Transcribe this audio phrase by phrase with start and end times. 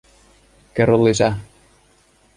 [0.73, 1.39] Kerro lisää.